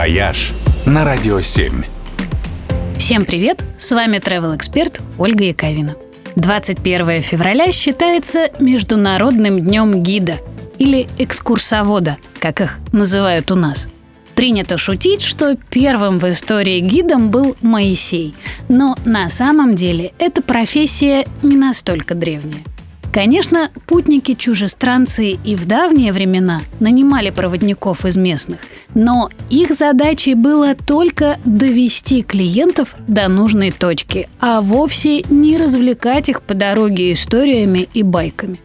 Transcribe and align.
«Вояж» 0.00 0.52
на 0.86 1.04
Радио 1.04 1.42
7. 1.42 1.82
Всем 2.96 3.26
привет! 3.26 3.62
С 3.76 3.92
вами 3.92 4.16
travel 4.16 4.56
эксперт 4.56 4.98
Ольга 5.18 5.44
Яковина. 5.44 5.94
21 6.36 7.20
февраля 7.20 7.70
считается 7.70 8.48
Международным 8.60 9.60
днем 9.60 10.02
гида 10.02 10.36
или 10.78 11.06
экскурсовода, 11.18 12.16
как 12.38 12.62
их 12.62 12.78
называют 12.92 13.50
у 13.50 13.56
нас. 13.56 13.88
Принято 14.34 14.78
шутить, 14.78 15.20
что 15.20 15.58
первым 15.68 16.18
в 16.18 16.30
истории 16.30 16.80
гидом 16.80 17.30
был 17.30 17.54
Моисей, 17.60 18.34
но 18.70 18.96
на 19.04 19.28
самом 19.28 19.74
деле 19.74 20.12
эта 20.18 20.42
профессия 20.42 21.26
не 21.42 21.56
настолько 21.56 22.14
древняя. 22.14 22.62
Конечно, 23.12 23.70
путники-чужестранцы 23.86 25.30
и 25.30 25.56
в 25.56 25.66
давние 25.66 26.12
времена 26.12 26.60
нанимали 26.78 27.30
проводников 27.30 28.04
из 28.04 28.16
местных, 28.16 28.60
но 28.94 29.28
их 29.48 29.74
задачей 29.74 30.34
было 30.34 30.76
только 30.76 31.38
довести 31.44 32.22
клиентов 32.22 32.94
до 33.08 33.28
нужной 33.28 33.72
точки, 33.72 34.28
а 34.38 34.60
вовсе 34.60 35.22
не 35.22 35.58
развлекать 35.58 36.28
их 36.28 36.40
по 36.42 36.54
дороге 36.54 37.12
историями 37.12 37.88
и 37.94 38.04
байками. 38.04 38.60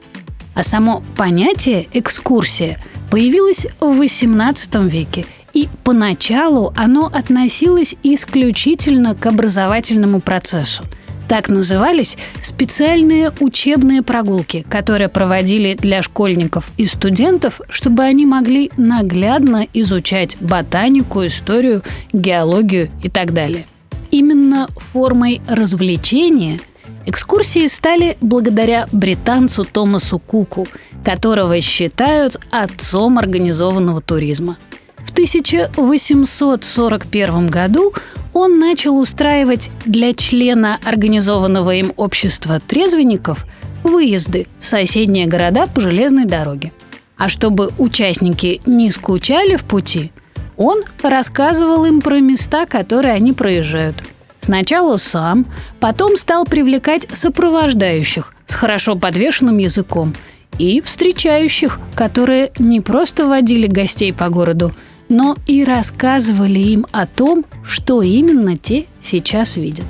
А 0.53 0.64
само 0.64 1.02
понятие 1.17 1.88
«экскурсия» 1.91 2.77
появилось 3.09 3.66
в 3.80 4.00
XVIII 4.00 4.88
веке 4.88 5.25
и 5.53 5.70
поначалу 5.84 6.72
оно 6.77 7.08
относилось 7.08 7.95
исключительно 8.03 9.16
к 9.16 9.25
образовательному 9.25 10.22
процессу– 10.22 10.84
так 11.27 11.49
назывались 11.49 12.17
специальные 12.41 13.31
учебные 13.39 14.02
прогулки, 14.02 14.66
которые 14.70 15.09
проводили 15.09 15.75
для 15.75 16.02
школьников 16.02 16.71
и 16.77 16.85
студентов, 16.85 17.59
чтобы 17.70 18.03
они 18.03 18.25
могли 18.25 18.71
наглядно 18.77 19.67
изучать 19.73 20.38
ботанику, 20.39 21.25
историю, 21.25 21.83
геологию 22.13 22.89
и 23.03 23.09
так 23.09 23.33
далее. 23.33 23.66
Именно 24.11 24.67
формой 24.77 25.41
развлечения 25.47 26.59
экскурсии 27.05 27.67
стали 27.67 28.17
благодаря 28.22 28.88
британцу 28.91 29.66
Томасу 29.66 30.19
Куку, 30.19 30.67
которого 31.03 31.59
считают 31.61 32.39
отцом 32.52 33.19
организованного 33.19 34.02
туризма. 34.02 34.57
В 34.97 35.11
1841 35.11 37.47
году 37.47 37.94
он 38.36 38.59
начал 38.59 38.97
устраивать 38.97 39.72
для 39.86 40.14
члена 40.14 40.78
организованного 40.83 41.73
им 41.75 41.94
общества 41.95 42.59
трезвенников 42.59 43.45
выезды 43.81 44.47
в 44.59 44.66
соседние 44.67 45.25
города 45.25 45.67
по 45.67 45.80
железной 45.80 46.25
дороге. 46.25 46.73
А 47.16 47.30
чтобы 47.30 47.72
участники 47.78 48.59
не 48.66 48.91
скучали 48.91 49.56
в 49.56 49.63
пути, 49.63 50.11
он 50.58 50.83
рассказывал 51.02 51.86
им 51.86 52.02
про 52.02 52.19
места, 52.19 52.66
которые 52.66 53.13
они 53.13 53.31
проезжают. 53.31 53.95
Сначала 54.41 54.97
сам, 54.97 55.45
потом 55.80 56.17
стал 56.17 56.44
привлекать 56.44 57.08
сопровождающих 57.09 58.33
с 58.45 58.53
хорошо 58.53 58.97
подвешенным 58.97 59.59
языком 59.59 60.13
и 60.59 60.81
встречающих, 60.81 61.80
которые 61.95 62.52
не 62.59 62.81
просто 62.81 63.28
водили 63.28 63.67
гостей 63.67 64.11
по 64.11 64.28
городу, 64.28 64.73
но 65.09 65.38
и 65.45 65.64
рассказывали 65.64 66.59
им 66.59 66.86
о 66.92 67.06
том, 67.06 67.45
что 67.64 68.02
именно 68.02 68.58
те 68.58 68.86
сейчас 69.00 69.58
видят. 69.58 69.86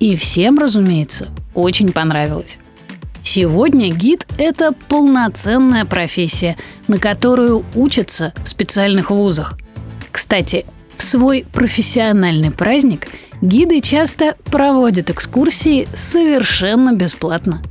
И 0.00 0.16
всем, 0.16 0.58
разумеется, 0.58 1.28
очень 1.54 1.92
понравилось. 1.92 2.60
Сегодня 3.22 3.92
гид– 3.92 4.26
это 4.38 4.72
полноценная 4.88 5.84
профессия, 5.84 6.56
на 6.86 6.98
которую 6.98 7.64
учатся 7.74 8.32
в 8.42 8.48
специальных 8.48 9.10
вузах. 9.10 9.58
Кстати, 10.10 10.64
в 10.96 11.02
свой 11.02 11.44
профессиональный 11.52 12.50
праздник 12.50 13.08
гиды 13.42 13.80
часто 13.80 14.36
проводят 14.46 15.10
экскурсии 15.10 15.88
совершенно 15.94 16.92
бесплатно. 16.92 17.62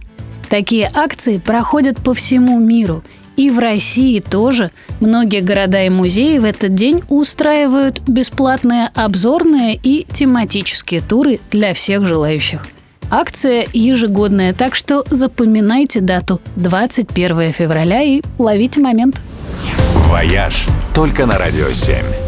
Такие 0.49 0.89
акции 0.93 1.37
проходят 1.37 1.97
по 1.97 2.13
всему 2.13 2.59
миру– 2.59 3.03
и 3.37 3.51
в 3.51 3.59
России 3.59 4.19
тоже 4.19 4.71
многие 4.99 5.41
города 5.41 5.83
и 5.83 5.89
музеи 5.89 6.39
в 6.39 6.43
этот 6.43 6.73
день 6.73 7.03
устраивают 7.07 8.01
бесплатные 8.07 8.89
обзорные 8.95 9.79
и 9.81 10.05
тематические 10.11 11.01
туры 11.01 11.39
для 11.51 11.73
всех 11.73 12.05
желающих. 12.05 12.65
Акция 13.09 13.65
ежегодная, 13.71 14.53
так 14.53 14.75
что 14.75 15.05
запоминайте 15.09 16.01
дату 16.01 16.41
21 16.57 17.53
февраля 17.53 18.01
и 18.01 18.21
ловите 18.37 18.81
момент. 18.81 19.21
«Вояж» 20.09 20.65
только 20.93 21.25
на 21.25 21.37
«Радио 21.37 21.67
7». 21.67 22.26